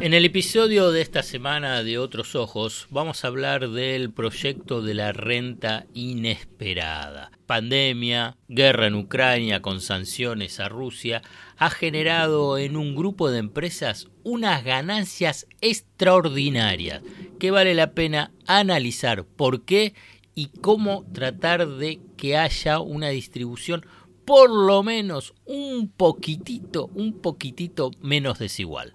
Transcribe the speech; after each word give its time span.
En 0.00 0.14
el 0.14 0.24
episodio 0.24 0.92
de 0.92 1.02
esta 1.02 1.22
semana 1.22 1.82
de 1.82 1.98
Otros 1.98 2.34
Ojos 2.34 2.86
vamos 2.88 3.22
a 3.22 3.28
hablar 3.28 3.68
del 3.68 4.10
proyecto 4.10 4.80
de 4.80 4.94
la 4.94 5.12
renta 5.12 5.84
inesperada. 5.92 7.30
Pandemia, 7.44 8.38
guerra 8.48 8.86
en 8.86 8.94
Ucrania 8.94 9.60
con 9.60 9.82
sanciones 9.82 10.58
a 10.58 10.70
Rusia, 10.70 11.20
ha 11.58 11.68
generado 11.68 12.56
en 12.56 12.78
un 12.78 12.96
grupo 12.96 13.30
de 13.30 13.40
empresas 13.40 14.08
unas 14.24 14.64
ganancias 14.64 15.46
extraordinarias 15.60 17.02
que 17.38 17.50
vale 17.50 17.74
la 17.74 17.92
pena 17.92 18.32
analizar 18.46 19.26
por 19.26 19.66
qué 19.66 19.92
y 20.34 20.46
cómo 20.62 21.04
tratar 21.12 21.68
de 21.68 22.00
que 22.16 22.38
haya 22.38 22.80
una 22.80 23.10
distribución 23.10 23.84
por 24.24 24.48
lo 24.48 24.82
menos 24.82 25.34
un 25.44 25.90
poquitito, 25.94 26.86
un 26.94 27.20
poquitito 27.20 27.90
menos 28.00 28.38
desigual. 28.38 28.94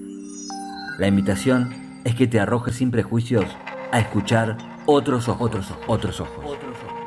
La 0.97 1.07
invitación 1.07 1.73
es 2.03 2.15
que 2.15 2.27
te 2.27 2.39
arrojes 2.39 2.75
sin 2.75 2.91
prejuicios 2.91 3.45
a 3.91 3.99
escuchar 3.99 4.57
otros 4.85 5.27
ojos, 5.27 5.49
otros 5.49 5.71
ojos, 5.71 5.85
otros 5.87 6.19
ojos. 6.19 6.57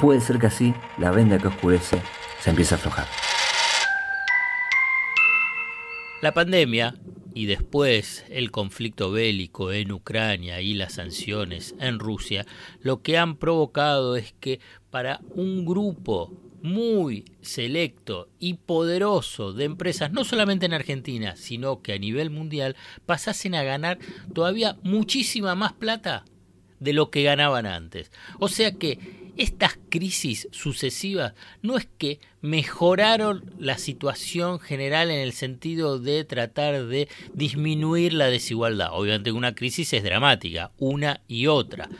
Puede 0.00 0.20
ser 0.20 0.38
que 0.38 0.46
así 0.46 0.74
la 0.98 1.10
venda 1.10 1.38
que 1.38 1.48
oscurece 1.48 2.00
se 2.40 2.50
empiece 2.50 2.74
a 2.74 2.78
aflojar. 2.78 3.06
La 6.22 6.32
pandemia 6.32 6.94
y 7.34 7.46
después 7.46 8.24
el 8.30 8.50
conflicto 8.50 9.10
bélico 9.10 9.72
en 9.72 9.92
Ucrania 9.92 10.60
y 10.60 10.74
las 10.74 10.94
sanciones 10.94 11.74
en 11.80 11.98
Rusia, 11.98 12.46
lo 12.80 13.02
que 13.02 13.18
han 13.18 13.36
provocado 13.36 14.16
es 14.16 14.32
que 14.40 14.60
para 14.90 15.20
un 15.34 15.66
grupo 15.66 16.32
muy 16.64 17.26
selecto 17.42 18.30
y 18.38 18.54
poderoso 18.54 19.52
de 19.52 19.64
empresas, 19.64 20.12
no 20.12 20.24
solamente 20.24 20.64
en 20.64 20.72
Argentina, 20.72 21.36
sino 21.36 21.82
que 21.82 21.92
a 21.92 21.98
nivel 21.98 22.30
mundial, 22.30 22.74
pasasen 23.04 23.54
a 23.54 23.62
ganar 23.62 23.98
todavía 24.32 24.78
muchísima 24.82 25.54
más 25.54 25.74
plata 25.74 26.24
de 26.80 26.94
lo 26.94 27.10
que 27.10 27.22
ganaban 27.22 27.66
antes. 27.66 28.10
O 28.38 28.48
sea 28.48 28.72
que 28.72 28.98
estas 29.36 29.78
crisis 29.90 30.48
sucesivas 30.52 31.34
no 31.60 31.76
es 31.76 31.86
que 31.98 32.18
mejoraron 32.40 33.52
la 33.58 33.76
situación 33.76 34.58
general 34.58 35.10
en 35.10 35.20
el 35.20 35.34
sentido 35.34 35.98
de 35.98 36.24
tratar 36.24 36.86
de 36.86 37.08
disminuir 37.34 38.14
la 38.14 38.28
desigualdad. 38.28 38.88
Obviamente 38.92 39.32
una 39.32 39.54
crisis 39.54 39.92
es 39.92 40.02
dramática, 40.02 40.72
una 40.78 41.20
y 41.28 41.46
otra 41.46 41.90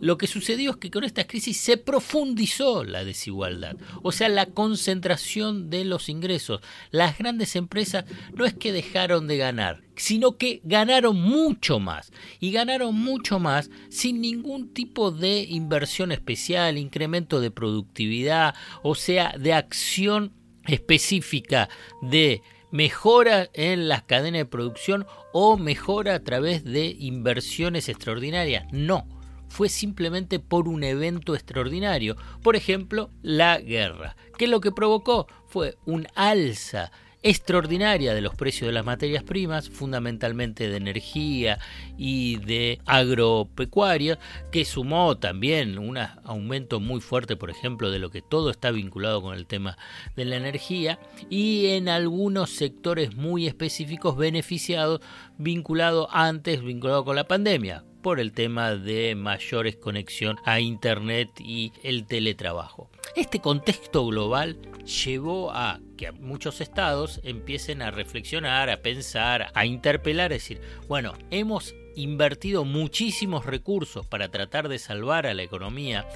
lo 0.00 0.18
que 0.18 0.26
sucedió 0.26 0.72
es 0.72 0.76
que 0.76 0.90
con 0.90 1.04
esta 1.04 1.26
crisis 1.26 1.58
se 1.58 1.76
profundizó 1.76 2.84
la 2.84 3.04
desigualdad, 3.04 3.76
o 4.02 4.12
sea, 4.12 4.28
la 4.28 4.46
concentración 4.46 5.70
de 5.70 5.84
los 5.84 6.08
ingresos. 6.08 6.60
Las 6.90 7.18
grandes 7.18 7.56
empresas 7.56 8.04
no 8.34 8.44
es 8.44 8.54
que 8.54 8.72
dejaron 8.72 9.26
de 9.26 9.36
ganar, 9.36 9.82
sino 9.96 10.36
que 10.36 10.60
ganaron 10.64 11.20
mucho 11.20 11.80
más 11.80 12.12
y 12.40 12.52
ganaron 12.52 12.94
mucho 12.94 13.38
más 13.38 13.70
sin 13.88 14.20
ningún 14.20 14.72
tipo 14.72 15.10
de 15.10 15.42
inversión 15.42 16.12
especial, 16.12 16.78
incremento 16.78 17.40
de 17.40 17.50
productividad, 17.50 18.54
o 18.82 18.94
sea, 18.94 19.34
de 19.38 19.52
acción 19.52 20.32
específica 20.66 21.68
de 22.02 22.42
mejora 22.70 23.48
en 23.54 23.88
las 23.88 24.02
cadenas 24.02 24.40
de 24.40 24.46
producción 24.46 25.06
o 25.32 25.56
mejora 25.56 26.14
a 26.14 26.22
través 26.22 26.64
de 26.64 26.94
inversiones 26.98 27.88
extraordinarias. 27.88 28.66
No, 28.72 29.06
fue 29.48 29.68
simplemente 29.68 30.38
por 30.38 30.68
un 30.68 30.84
evento 30.84 31.34
extraordinario. 31.34 32.16
Por 32.42 32.56
ejemplo, 32.56 33.10
la 33.22 33.58
guerra, 33.58 34.16
que 34.36 34.46
lo 34.46 34.60
que 34.60 34.72
provocó 34.72 35.26
fue 35.46 35.76
un 35.86 36.06
alza 36.14 36.90
extraordinaria 37.22 38.14
de 38.14 38.20
los 38.20 38.34
precios 38.34 38.68
de 38.68 38.72
las 38.72 38.84
materias 38.84 39.24
primas, 39.24 39.68
fundamentalmente 39.68 40.68
de 40.68 40.76
energía 40.76 41.58
y 41.96 42.36
de 42.36 42.80
agropecuaria, 42.86 44.18
que 44.52 44.64
sumó 44.64 45.18
también 45.18 45.78
un 45.78 45.98
aumento 45.98 46.80
muy 46.80 47.00
fuerte, 47.00 47.36
por 47.36 47.50
ejemplo, 47.50 47.90
de 47.90 47.98
lo 47.98 48.10
que 48.10 48.22
todo 48.22 48.50
está 48.50 48.70
vinculado 48.70 49.20
con 49.20 49.36
el 49.36 49.46
tema 49.46 49.76
de 50.16 50.26
la 50.26 50.36
energía, 50.36 51.00
y 51.28 51.68
en 51.68 51.88
algunos 51.88 52.50
sectores 52.50 53.16
muy 53.16 53.46
específicos 53.46 54.16
beneficiados, 54.16 55.00
vinculado 55.38 56.08
antes, 56.12 56.62
vinculado 56.62 57.04
con 57.04 57.16
la 57.16 57.26
pandemia, 57.26 57.84
por 58.02 58.20
el 58.20 58.32
tema 58.32 58.74
de 58.74 59.14
mayores 59.14 59.76
conexión 59.76 60.36
a 60.44 60.60
Internet 60.60 61.30
y 61.38 61.72
el 61.82 62.06
teletrabajo. 62.06 62.90
Este 63.16 63.40
contexto 63.40 64.06
global 64.06 64.58
llevó 64.84 65.50
a 65.50 65.80
que 65.96 66.12
muchos 66.12 66.60
estados 66.60 67.20
empiecen 67.24 67.82
a 67.82 67.90
reflexionar, 67.90 68.70
a 68.70 68.82
pensar, 68.82 69.50
a 69.54 69.66
interpelar, 69.66 70.32
es 70.32 70.42
decir, 70.42 70.60
bueno, 70.86 71.14
hemos 71.30 71.74
invertido 71.98 72.64
muchísimos 72.64 73.44
recursos 73.44 74.06
para 74.06 74.30
tratar 74.30 74.68
de 74.68 74.78
salvar 74.78 75.26
a 75.26 75.34
la 75.34 75.42
economía 75.42 76.06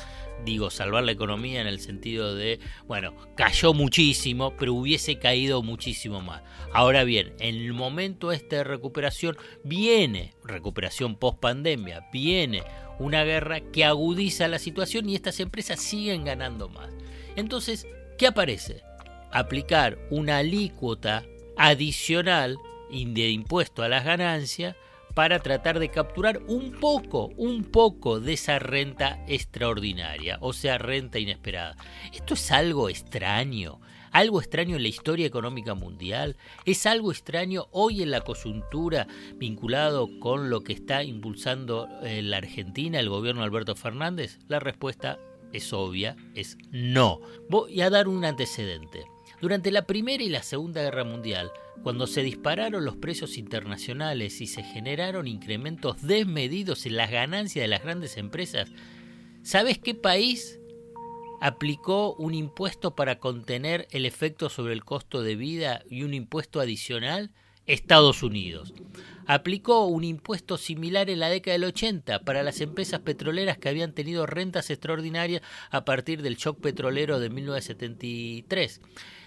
digo, 0.44 0.70
salvar 0.70 1.04
la 1.04 1.12
economía 1.12 1.60
en 1.60 1.66
el 1.66 1.80
sentido 1.80 2.34
de, 2.34 2.58
bueno, 2.86 3.14
cayó 3.36 3.74
muchísimo, 3.74 4.54
pero 4.56 4.74
hubiese 4.74 5.18
caído 5.18 5.62
muchísimo 5.62 6.20
más. 6.20 6.42
Ahora 6.72 7.04
bien, 7.04 7.32
en 7.38 7.56
el 7.56 7.72
momento 7.72 8.32
este 8.32 8.56
de 8.56 8.64
recuperación 8.64 9.36
viene, 9.64 10.34
recuperación 10.44 11.16
post 11.16 11.38
pandemia, 11.38 12.08
viene 12.12 12.64
una 12.98 13.24
guerra 13.24 13.60
que 13.60 13.84
agudiza 13.84 14.48
la 14.48 14.58
situación 14.58 15.08
y 15.08 15.14
estas 15.14 15.40
empresas 15.40 15.80
siguen 15.80 16.24
ganando 16.24 16.68
más. 16.68 16.90
Entonces, 17.36 17.86
¿qué 18.18 18.26
aparece? 18.26 18.82
Aplicar 19.32 19.98
una 20.10 20.38
alícuota 20.38 21.24
adicional 21.56 22.58
de 22.90 23.30
impuesto 23.30 23.82
a 23.82 23.88
las 23.88 24.04
ganancias 24.04 24.76
para 25.14 25.40
tratar 25.40 25.78
de 25.78 25.90
capturar 25.90 26.40
un 26.46 26.72
poco, 26.72 27.26
un 27.36 27.64
poco 27.64 28.20
de 28.20 28.34
esa 28.34 28.58
renta 28.58 29.22
extraordinaria, 29.26 30.38
o 30.40 30.52
sea, 30.52 30.78
renta 30.78 31.18
inesperada. 31.18 31.76
Esto 32.12 32.34
es 32.34 32.50
algo 32.50 32.88
extraño, 32.88 33.80
algo 34.10 34.40
extraño 34.40 34.76
en 34.76 34.82
la 34.82 34.88
historia 34.88 35.26
económica 35.26 35.74
mundial, 35.74 36.36
es 36.64 36.86
algo 36.86 37.12
extraño 37.12 37.66
hoy 37.72 38.02
en 38.02 38.10
la 38.10 38.20
coyuntura 38.20 39.06
vinculado 39.36 40.08
con 40.20 40.50
lo 40.50 40.62
que 40.62 40.72
está 40.72 41.02
impulsando 41.02 41.88
eh, 42.02 42.22
la 42.22 42.38
Argentina, 42.38 43.00
el 43.00 43.08
gobierno 43.08 43.42
Alberto 43.42 43.74
Fernández. 43.74 44.38
La 44.48 44.60
respuesta 44.60 45.18
es 45.52 45.72
obvia, 45.72 46.16
es 46.34 46.56
no. 46.70 47.20
Voy 47.48 47.80
a 47.82 47.90
dar 47.90 48.08
un 48.08 48.24
antecedente. 48.24 49.04
Durante 49.42 49.72
la 49.72 49.88
Primera 49.88 50.22
y 50.22 50.28
la 50.28 50.44
Segunda 50.44 50.82
Guerra 50.82 51.02
Mundial, 51.02 51.50
cuando 51.82 52.06
se 52.06 52.22
dispararon 52.22 52.84
los 52.84 52.94
precios 52.94 53.36
internacionales 53.36 54.40
y 54.40 54.46
se 54.46 54.62
generaron 54.62 55.26
incrementos 55.26 56.00
desmedidos 56.00 56.86
en 56.86 56.96
las 56.96 57.10
ganancias 57.10 57.64
de 57.64 57.66
las 57.66 57.82
grandes 57.82 58.18
empresas, 58.18 58.70
¿sabes 59.42 59.78
qué 59.78 59.96
país 59.96 60.60
aplicó 61.40 62.14
un 62.14 62.34
impuesto 62.34 62.94
para 62.94 63.18
contener 63.18 63.88
el 63.90 64.06
efecto 64.06 64.48
sobre 64.48 64.74
el 64.74 64.84
costo 64.84 65.22
de 65.22 65.34
vida 65.34 65.82
y 65.90 66.04
un 66.04 66.14
impuesto 66.14 66.60
adicional? 66.60 67.32
Estados 67.66 68.22
Unidos. 68.22 68.72
Aplicó 69.26 69.86
un 69.86 70.04
impuesto 70.04 70.56
similar 70.56 71.10
en 71.10 71.20
la 71.20 71.28
década 71.28 71.52
del 71.52 71.64
80 71.64 72.20
para 72.20 72.42
las 72.42 72.60
empresas 72.60 73.00
petroleras 73.00 73.58
que 73.58 73.68
habían 73.68 73.92
tenido 73.92 74.26
rentas 74.26 74.70
extraordinarias 74.70 75.42
a 75.70 75.84
partir 75.84 76.22
del 76.22 76.36
shock 76.36 76.60
petrolero 76.60 77.20
de 77.20 77.30
1973. 77.30 78.80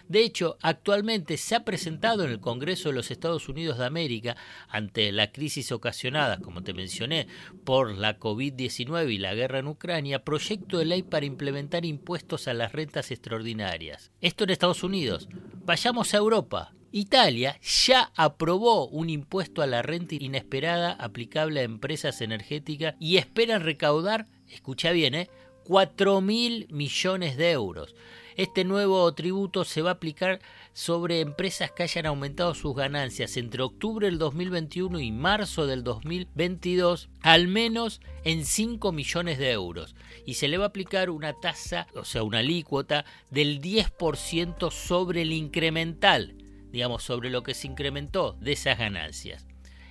De 0.08 0.22
hecho, 0.22 0.58
actualmente 0.62 1.38
se 1.38 1.56
ha 1.56 1.66
presentado 1.66 2.24
en 2.24 2.32
el 2.32 2.40
Congreso 2.40 2.90
de 2.90 2.96
los 2.96 3.10
Estados 3.10 3.50
Unidos 3.50 3.78
de 3.78 3.86
América, 3.86 4.38
ante 4.68 5.12
la 5.12 5.32
crisis 5.32 5.72
ocasionada, 5.72 6.40
como 6.40 6.64
te 6.64 6.74
mencioné, 6.74 7.28
por 7.64 7.96
la 7.96 8.20
COVID-19 8.20 9.12
y 9.12 9.18
la 9.18 9.34
guerra 9.34 9.60
en 9.60 9.68
Ucrania, 9.68 10.24
proyecto 10.24 10.78
de 10.78 10.86
ley 10.86 11.04
para 11.04 11.26
implementar 11.26 11.86
impuestos 11.86 12.48
a 12.48 12.54
las 12.54 12.72
rentas 12.72 13.10
extraordinarias. 13.12 14.12
Esto 14.22 14.44
en 14.44 14.52
Estados 14.52 14.84
Unidos. 14.84 15.28
Vayamos 15.66 16.14
a 16.14 16.18
Europa. 16.18 16.74
Italia 16.92 17.60
ya 17.86 18.12
aprobó 18.16 18.88
un 18.88 19.10
impuesto 19.10 19.62
a 19.62 19.68
la 19.68 19.82
renta 19.82 20.16
inesperada 20.16 20.94
aplicable 20.94 21.60
a 21.60 21.64
empresas 21.64 22.22
energéticas 22.22 22.96
y 23.02 23.18
esperan 23.18 23.64
recaudar, 23.64 24.28
escucha 24.48 24.92
bien, 24.92 25.16
¿eh? 25.16 25.30
4 25.66 26.22
mil 26.22 26.68
millones 26.70 27.36
de 27.38 27.52
euros. 27.52 27.96
Este 28.38 28.66
nuevo 28.66 29.14
tributo 29.14 29.64
se 29.64 29.82
va 29.82 29.92
a 29.92 29.94
aplicar 29.94 30.42
sobre 30.74 31.22
empresas 31.22 31.72
que 31.72 31.84
hayan 31.84 32.06
aumentado 32.06 32.54
sus 32.54 32.76
ganancias 32.76 33.38
entre 33.38 33.64
octubre 33.64 34.08
del 34.08 34.18
2021 34.18 35.00
y 35.00 35.14
marzo 35.14 35.66
del 35.68 35.86
2022 35.86 37.08
al 37.22 37.48
menos 37.48 38.02
en 38.26 38.44
5 38.44 38.92
millones 38.92 39.38
de 39.38 39.52
euros 39.52 39.96
y 40.26 40.34
se 40.34 40.50
le 40.50 40.58
va 40.58 40.66
a 40.66 40.68
aplicar 40.68 41.10
una 41.12 41.32
tasa, 41.40 41.88
o 41.96 42.04
sea, 42.04 42.24
una 42.24 42.40
alícuota 42.40 43.06
del 43.32 43.62
10% 43.62 44.70
sobre 44.70 45.22
el 45.22 45.32
incremental, 45.32 46.36
digamos, 46.72 47.04
sobre 47.04 47.30
lo 47.30 47.42
que 47.42 47.54
se 47.54 47.68
incrementó 47.68 48.34
de 48.42 48.52
esas 48.52 48.78
ganancias. 48.78 49.48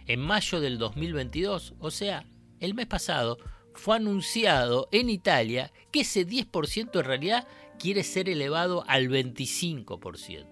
En 0.06 0.20
mayo 0.20 0.61
del 0.61 0.76
2022, 0.76 1.76
o 1.79 1.90
sea, 1.90 2.26
el 2.61 2.75
mes 2.75 2.88
pasado, 2.88 3.38
fue 3.75 3.97
anunciado 3.97 4.88
en 4.93 5.11
Italia 5.11 5.73
que 5.90 6.00
ese 6.00 6.26
10% 6.26 7.00
en 7.00 7.05
realidad 7.05 7.49
quiere 7.79 8.03
ser 8.03 8.29
elevado 8.29 8.85
al 8.88 9.09
25%. 9.09 10.47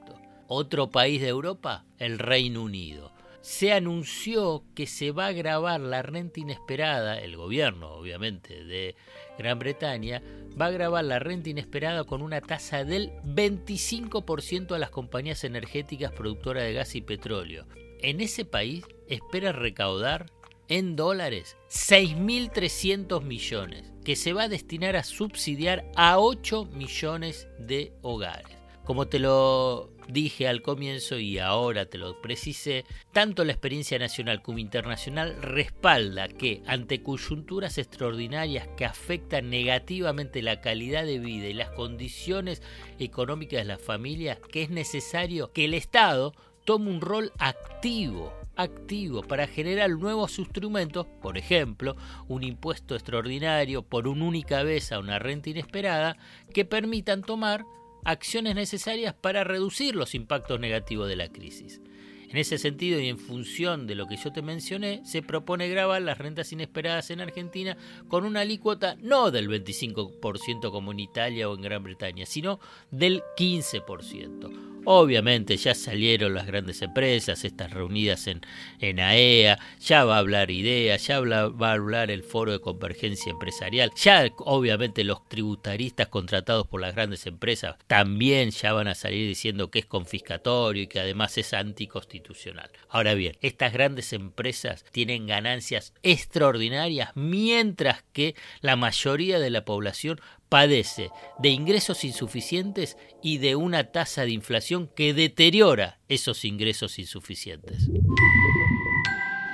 Otro 0.49 0.91
país 0.91 1.21
de 1.21 1.29
Europa, 1.29 1.85
el 1.99 2.19
Reino 2.19 2.63
Unido. 2.63 3.13
Se 3.41 3.73
anunció 3.73 4.63
que 4.75 4.87
se 4.87 5.11
va 5.11 5.27
a 5.27 5.33
grabar 5.33 5.81
la 5.81 6.03
renta 6.03 6.39
inesperada, 6.39 7.19
el 7.19 7.37
gobierno 7.37 7.91
obviamente 7.95 8.65
de 8.65 8.95
Gran 9.37 9.59
Bretaña, 9.59 10.23
va 10.61 10.67
a 10.67 10.71
grabar 10.71 11.05
la 11.05 11.19
renta 11.19 11.51
inesperada 11.51 12.05
con 12.05 12.23
una 12.23 12.41
tasa 12.41 12.85
del 12.85 13.11
25% 13.25 14.75
a 14.75 14.79
las 14.79 14.91
compañías 14.91 15.43
energéticas 15.43 16.13
productoras 16.13 16.63
de 16.63 16.73
gas 16.73 16.95
y 16.95 17.01
petróleo. 17.01 17.67
En 18.01 18.21
ese 18.21 18.45
país 18.45 18.85
espera 19.09 19.53
recaudar 19.53 20.27
en 20.69 20.97
dólares 20.97 21.57
6.300 21.69 23.23
millones, 23.23 23.92
que 24.05 24.17
se 24.17 24.33
va 24.33 24.45
a 24.45 24.49
destinar 24.49 24.97
a 24.97 25.05
subsidiar 25.05 25.85
a 25.97 26.19
8 26.19 26.67
millones 26.73 27.49
de 27.59 27.93
hogares. 28.03 28.57
Como 28.85 29.07
te 29.07 29.21
lo 29.21 29.93
dije 30.09 30.49
al 30.49 30.61
comienzo 30.61 31.17
y 31.19 31.39
ahora 31.39 31.87
te 31.87 31.99
lo 31.99 32.21
precisé, 32.21 32.85
tanto 33.13 33.45
la 33.45 33.53
experiencia 33.53 33.97
nacional 33.99 34.43
como 34.43 34.59
internacional 34.59 35.41
respalda 35.41 36.27
que 36.27 36.63
ante 36.67 37.01
coyunturas 37.01 37.79
extraordinarias 37.79 38.67
que 38.77 38.85
afectan 38.85 39.51
negativamente 39.51 40.43
la 40.43 40.61
calidad 40.61 41.05
de 41.05 41.21
vida 41.21 41.47
y 41.47 41.55
las 41.55 41.71
condiciones 41.71 42.61
económicas 42.99 43.61
de 43.61 43.67
las 43.67 43.81
familias, 43.81 44.39
que 44.51 44.63
es 44.63 44.71
necesario 44.71 45.53
que 45.53 45.67
el 45.67 45.75
Estado 45.75 46.35
tome 46.65 46.91
un 46.91 47.01
rol 47.01 47.33
activo 47.39 48.33
activo 48.57 49.23
para 49.23 49.47
generar 49.47 49.91
nuevos 49.91 50.39
instrumentos, 50.39 51.07
por 51.21 51.39
ejemplo, 51.39 51.97
un 52.29 52.43
impuesto 52.43 52.95
extraordinario 52.95 53.83
por 53.83 54.09
una 54.09 54.25
única 54.25 54.63
vez 54.63 54.93
a 54.93 54.99
una 54.99 55.19
renta 55.19 55.51
inesperada, 55.51 56.17
que 56.53 56.65
permitan 56.65 57.23
tomar 57.23 57.65
acciones 58.05 58.55
necesarias 58.55 59.15
para 59.15 59.45
reducir 59.45 59.95
los 59.95 60.15
impactos 60.15 60.61
negativos 60.61 61.09
de 61.09 61.17
la 61.17 61.29
crisis. 61.29 61.81
En 62.29 62.39
ese 62.39 62.57
sentido 62.57 62.99
y 62.99 63.09
en 63.09 63.19
función 63.19 63.87
de 63.87 63.95
lo 63.95 64.07
que 64.07 64.17
yo 64.17 64.33
te 64.33 64.41
mencioné, 64.41 65.03
se 65.05 65.21
propone 65.21 65.69
grabar 65.69 66.01
las 66.01 66.17
rentas 66.17 66.51
inesperadas 66.51 67.11
en 67.11 67.21
Argentina 67.21 67.77
con 68.09 68.25
una 68.25 68.41
alícuota 68.41 68.97
no 69.01 69.31
del 69.31 69.51
25% 69.51 70.71
como 70.71 70.93
en 70.93 71.01
Italia 71.01 71.51
o 71.51 71.55
en 71.55 71.61
Gran 71.61 71.83
Bretaña, 71.83 72.25
sino 72.25 72.59
del 72.91 73.23
15%. 73.37 74.72
Obviamente 74.85 75.57
ya 75.57 75.75
salieron 75.75 76.35
las 76.35 76.47
grandes 76.47 76.83
empresas, 76.83 77.45
estas 77.45 77.73
reunidas 77.73 78.27
en, 78.27 78.41
en 78.81 78.99
AEA, 78.99 79.59
ya 79.81 80.05
va 80.05 80.17
a 80.17 80.19
hablar 80.19 80.51
IDEA, 80.51 80.97
ya 80.97 81.21
va 81.21 81.69
a 81.71 81.73
hablar 81.73 82.11
el 82.11 82.25
Foro 82.25 82.51
de 82.51 82.61
Convergencia 82.61 83.31
Empresarial, 83.31 83.93
ya 83.95 84.29
obviamente 84.39 85.05
los 85.05 85.29
tributaristas 85.29 86.09
contratados 86.09 86.67
por 86.67 86.81
las 86.81 86.95
grandes 86.95 87.27
empresas 87.27 87.77
también 87.87 88.51
ya 88.51 88.73
van 88.73 88.89
a 88.89 88.95
salir 88.95 89.29
diciendo 89.29 89.71
que 89.71 89.81
es 89.81 89.87
confiscatorio 89.87 90.83
y 90.83 90.87
que 90.89 91.01
además 91.01 91.39
es 91.39 91.55
anticonstitucional. 91.55 92.71
Ahora 92.89 93.15
bien, 93.15 93.37
estas 93.41 93.73
grandes 93.73 94.13
empresas 94.13 94.85
tienen 94.91 95.27
ganancias 95.27 95.95
extraordinarias 96.03 97.11
mientras 97.15 98.03
que 98.13 98.35
la 98.61 98.77
mayoría 98.77 99.39
de 99.39 99.51
la 99.51 99.65
población 99.65 100.21
padece 100.53 101.11
de 101.39 101.49
ingresos 101.49 102.05
insuficientes 102.05 102.99
y 103.23 103.39
de 103.39 103.57
una 103.57 103.85
tasa 103.85 104.27
de 104.27 104.33
inflación 104.33 104.91
que 104.95 105.15
deteriora 105.15 105.99
esos 106.11 106.45
ingresos 106.45 106.99
insuficientes. 106.99 107.89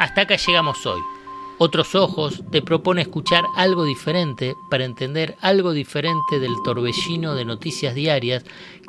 Hasta 0.00 0.23
acá 0.23 0.35
llegamos 0.35 0.85
hoy. 0.87 1.00
Otros 1.59 1.95
Ojos 1.95 2.43
te 2.50 2.62
propone 2.62 3.03
escuchar 3.03 3.45
algo 3.55 3.85
diferente 3.85 4.56
para 4.73 4.85
entender 4.85 5.37
algo 5.41 5.71
diferente 5.71 6.41
del 6.41 6.56
torbellino 6.65 7.37
de 7.37 7.44
noticias 7.44 7.94
diarias 7.94 8.43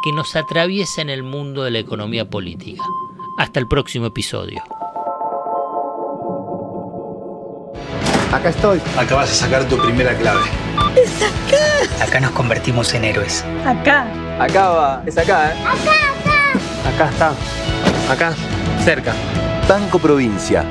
que 0.04 0.12
nos 0.12 0.36
atraviesa 0.36 1.04
en 1.04 1.12
el 1.12 1.22
mundo 1.22 1.64
de 1.64 1.70
la 1.70 1.78
economía 1.78 2.28
política. 2.28 2.82
Hasta 3.38 3.60
el 3.60 3.68
próximo 3.68 4.08
episodio. 4.08 4.64
Acá 8.32 8.50
estoy. 8.50 8.82
Acabas 8.98 9.30
de 9.30 9.36
sacar 9.36 9.70
tu 9.70 9.78
primera 9.78 10.18
clave. 10.18 10.50
Acá 12.02 12.20
nos 12.20 12.32
convertimos 12.32 12.94
en 12.94 13.04
héroes. 13.06 13.44
Acá. 13.66 14.06
Acá 14.40 14.70
va. 14.70 15.04
Es 15.06 15.18
acá, 15.18 15.52
¿eh? 15.52 15.56
Acá, 15.66 15.92
acá. 16.90 17.10
Acá 17.10 17.10
está. 17.10 17.34
Acá. 18.12 18.34
Cerca. 18.84 19.14
Banco 19.68 20.00
Provincia. 20.00 20.64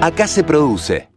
Acá 0.00 0.26
se 0.26 0.42
produce. 0.42 1.11